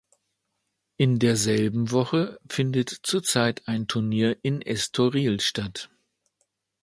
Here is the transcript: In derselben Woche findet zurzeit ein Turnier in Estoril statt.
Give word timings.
In 0.97 1.19
derselben 1.19 1.91
Woche 1.91 2.39
findet 2.49 2.89
zurzeit 3.03 3.67
ein 3.67 3.87
Turnier 3.87 4.35
in 4.41 4.63
Estoril 4.63 5.39
statt. 5.41 5.91